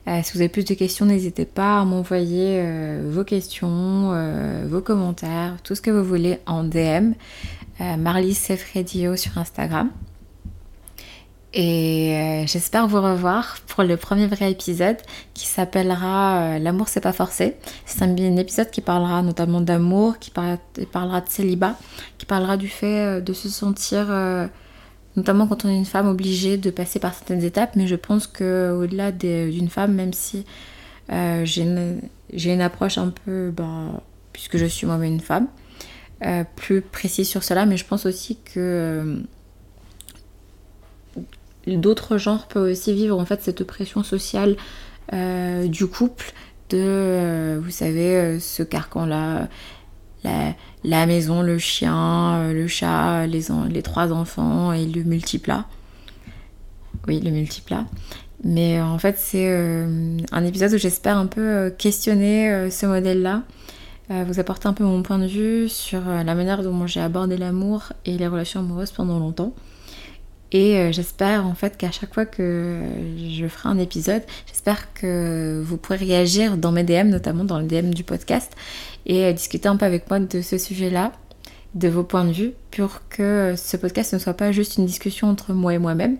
Euh, 0.07 0.21
si 0.23 0.33
vous 0.33 0.39
avez 0.39 0.49
plus 0.49 0.63
de 0.63 0.73
questions, 0.73 1.05
n'hésitez 1.05 1.45
pas 1.45 1.81
à 1.81 1.85
m'envoyer 1.85 2.61
euh, 2.61 3.11
vos 3.11 3.25
questions, 3.25 4.11
vos 4.67 4.81
commentaires, 4.81 5.57
tout 5.63 5.75
ce 5.75 5.81
que 5.81 5.91
vous 5.91 6.03
voulez 6.03 6.39
en 6.45 6.63
DM. 6.63 7.13
Marlise 7.97 8.37
Sefredio 8.37 9.15
sur 9.15 9.39
Instagram. 9.39 9.89
Et 11.53 12.15
euh, 12.15 12.47
j'espère 12.47 12.87
vous 12.87 13.01
revoir 13.01 13.57
pour 13.67 13.83
le 13.83 13.97
premier 13.97 14.27
vrai 14.27 14.51
épisode 14.51 14.95
qui 15.33 15.47
s'appellera 15.47 16.55
euh, 16.55 16.59
L'amour 16.59 16.87
c'est 16.87 17.01
pas 17.01 17.11
forcé. 17.11 17.55
C'est 17.85 18.03
un, 18.03 18.15
épisode 18.37 18.71
qui 18.71 18.79
parlera 18.79 19.21
notamment 19.21 19.59
d'amour, 19.59 20.17
qui 20.19 20.31
parlera 20.31 21.21
de 21.21 21.29
célibat, 21.29 21.75
qui 22.17 22.25
parlera 22.25 22.55
du 22.55 22.69
fait 22.69 23.17
euh, 23.17 23.21
de 23.21 23.33
se 23.33 23.49
sentir, 23.49 24.07
notamment 25.17 25.45
quand 25.45 25.65
on 25.65 25.69
est 25.69 25.75
une 25.75 25.85
femme, 25.85 26.07
obligée 26.07 26.55
de 26.55 26.69
passer 26.69 26.99
par 26.99 27.13
certaines 27.13 27.43
étapes. 27.43 27.75
Mais 27.75 27.87
je 27.87 27.95
pense 27.95 28.27
qu'au-delà 28.27 29.11
d'une 29.11 29.69
femme, 29.69 29.93
même 29.93 30.13
si 30.13 30.45
j'ai 31.09 31.63
une, 31.63 31.99
une, 32.31 32.61
approche 32.61 32.97
un 32.97 33.09
peu, 33.09 33.51
ben, 33.51 33.99
puisque 34.31 34.55
je 34.55 34.65
suis 34.65 34.87
moi-même 34.87 35.13
une 35.15 35.19
femme, 35.19 35.47
plus 36.55 36.81
précise 36.81 37.27
sur 37.27 37.43
cela, 37.43 37.65
mais 37.65 37.75
je 37.75 37.85
pense 37.85 38.05
aussi 38.05 38.37
que 38.37 39.21
d'autres 41.67 42.17
genres 42.17 42.47
peuvent 42.47 42.71
aussi 42.71 42.93
vivre 42.93 43.19
en 43.19 43.25
fait 43.25 43.41
cette 43.41 43.63
pression 43.63 44.03
sociale 44.03 44.55
euh, 45.13 45.67
du 45.67 45.87
couple 45.87 46.33
de 46.69 46.77
euh, 46.79 47.59
vous 47.61 47.71
savez 47.71 48.15
euh, 48.15 48.39
ce 48.39 48.63
carcan 48.63 49.05
là 49.05 49.47
la, 50.83 51.05
maison 51.05 51.41
le 51.41 51.57
chien 51.57 52.51
le 52.53 52.67
chat 52.67 53.27
les, 53.27 53.47
les 53.69 53.81
trois 53.81 54.13
enfants 54.13 54.71
et 54.71 54.85
le 54.85 55.03
multiplat. 55.03 55.65
Oui 57.07 57.19
le 57.19 57.31
multiplat. 57.31 57.85
Mais 58.43 58.79
en 58.81 58.97
fait 58.99 59.17
c'est 59.17 59.51
un 60.31 60.45
épisode 60.45 60.73
où 60.73 60.77
j'espère 60.77 61.17
un 61.17 61.25
peu 61.25 61.73
questionner 61.77 62.69
ce 62.69 62.85
modèle 62.85 63.21
là 63.21 63.43
vous 64.09 64.39
apporter 64.39 64.67
un 64.67 64.73
peu 64.73 64.83
mon 64.83 65.01
point 65.03 65.19
de 65.19 65.27
vue 65.27 65.69
sur 65.69 66.01
la 66.01 66.35
manière 66.35 66.61
dont 66.61 66.85
j'ai 66.85 67.01
abordé 67.01 67.37
l'amour 67.37 67.93
et 68.05 68.17
les 68.17 68.27
relations 68.27 68.59
amoureuses 68.59 68.91
pendant 68.91 69.17
longtemps 69.19 69.53
et 70.51 70.77
euh, 70.77 70.91
j'espère 70.91 71.45
en 71.45 71.55
fait 71.55 71.77
qu'à 71.77 71.91
chaque 71.91 72.13
fois 72.13 72.25
que 72.25 72.81
je 73.17 73.47
ferai 73.47 73.69
un 73.69 73.77
épisode, 73.77 74.21
j'espère 74.47 74.93
que 74.93 75.61
vous 75.63 75.77
pourrez 75.77 75.97
réagir 75.97 76.57
dans 76.57 76.71
mes 76.71 76.83
DM, 76.83 77.07
notamment 77.07 77.45
dans 77.45 77.59
le 77.59 77.65
DM 77.65 77.91
du 77.91 78.03
podcast, 78.03 78.51
et 79.05 79.25
euh, 79.25 79.33
discuter 79.33 79.69
un 79.69 79.77
peu 79.77 79.85
avec 79.85 80.09
moi 80.09 80.19
de 80.19 80.41
ce 80.41 80.57
sujet-là, 80.57 81.13
de 81.75 81.87
vos 81.87 82.03
points 82.03 82.25
de 82.25 82.33
vue, 82.33 82.51
pour 82.71 83.07
que 83.09 83.53
ce 83.55 83.77
podcast 83.77 84.13
ne 84.13 84.19
soit 84.19 84.33
pas 84.33 84.51
juste 84.51 84.77
une 84.77 84.85
discussion 84.85 85.29
entre 85.29 85.53
moi 85.53 85.73
et 85.73 85.77
moi-même, 85.77 86.17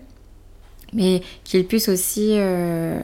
mais 0.94 1.20
qu'il 1.44 1.66
puisse 1.66 1.90
aussi 1.90 2.30
euh, 2.32 3.00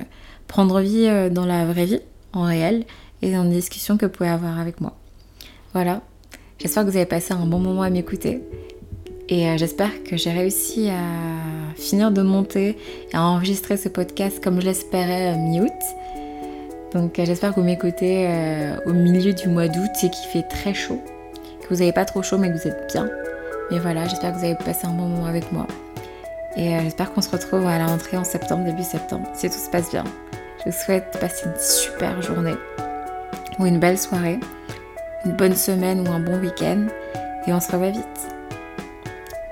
prendre 0.46 0.80
vie 0.80 1.08
dans 1.30 1.44
la 1.44 1.66
vraie 1.66 1.84
vie, 1.84 2.00
en 2.32 2.44
réel, 2.44 2.86
et 3.20 3.32
dans 3.32 3.42
les 3.42 3.56
discussions 3.56 3.98
que 3.98 4.06
vous 4.06 4.12
pouvez 4.12 4.30
avoir 4.30 4.58
avec 4.58 4.80
moi. 4.80 4.96
Voilà, 5.74 6.00
j'espère 6.58 6.86
que 6.86 6.90
vous 6.90 6.96
avez 6.96 7.06
passé 7.06 7.34
un 7.34 7.44
bon 7.44 7.58
moment 7.58 7.82
à 7.82 7.90
m'écouter. 7.90 8.40
Et 9.28 9.46
euh, 9.46 9.58
j'espère 9.58 10.02
que 10.04 10.16
j'ai 10.16 10.30
réussi 10.30 10.88
à 10.88 11.76
finir 11.76 12.10
de 12.10 12.22
monter 12.22 12.78
et 13.12 13.16
à 13.16 13.22
enregistrer 13.22 13.76
ce 13.76 13.88
podcast 13.88 14.42
comme 14.42 14.60
je 14.60 14.66
l'espérais 14.66 15.34
euh, 15.34 15.36
mi-août. 15.36 15.72
Donc 16.94 17.18
euh, 17.18 17.26
j'espère 17.26 17.50
que 17.50 17.60
vous 17.60 17.66
m'écoutez 17.66 18.26
au 18.86 18.92
milieu 18.92 19.34
du 19.34 19.48
mois 19.48 19.68
d'août 19.68 19.90
et 20.02 20.08
qu'il 20.08 20.28
fait 20.32 20.48
très 20.48 20.72
chaud. 20.72 21.00
Que 21.60 21.68
vous 21.68 21.80
n'avez 21.80 21.92
pas 21.92 22.06
trop 22.06 22.22
chaud 22.22 22.38
mais 22.38 22.50
que 22.50 22.58
vous 22.58 22.68
êtes 22.68 22.90
bien. 22.90 23.10
Mais 23.70 23.78
voilà, 23.78 24.08
j'espère 24.08 24.32
que 24.32 24.38
vous 24.38 24.44
avez 24.44 24.54
passé 24.54 24.86
un 24.86 24.94
bon 24.94 25.08
moment 25.08 25.26
avec 25.26 25.52
moi. 25.52 25.66
Et 26.56 26.70
j'espère 26.82 27.12
qu'on 27.12 27.20
se 27.20 27.30
retrouve 27.30 27.66
à 27.66 27.78
la 27.78 27.86
rentrée 27.86 28.16
en 28.16 28.24
septembre, 28.24 28.64
début 28.64 28.82
septembre, 28.82 29.28
si 29.34 29.50
tout 29.50 29.58
se 29.58 29.68
passe 29.70 29.90
bien. 29.90 30.04
Je 30.60 30.70
vous 30.70 30.76
souhaite 30.76 31.12
de 31.12 31.18
passer 31.18 31.44
une 31.46 31.60
super 31.60 32.20
journée 32.22 32.54
ou 33.58 33.66
une 33.66 33.78
belle 33.78 33.98
soirée, 33.98 34.40
une 35.26 35.32
bonne 35.32 35.54
semaine 35.54 36.08
ou 36.08 36.10
un 36.10 36.20
bon 36.20 36.40
week-end. 36.40 36.86
Et 37.46 37.52
on 37.52 37.60
se 37.60 37.70
revoit 37.70 37.90
vite. 37.90 38.37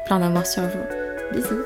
Plein 0.06 0.20
d'amour 0.20 0.46
sur 0.46 0.62
vous. 0.62 0.86
Bisous 1.32 1.64